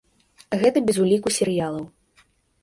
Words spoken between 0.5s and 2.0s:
Гэта без уліку серыялаў.